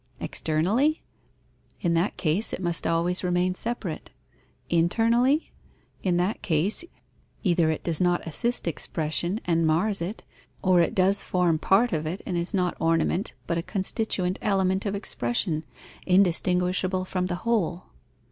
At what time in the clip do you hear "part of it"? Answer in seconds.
11.59-12.23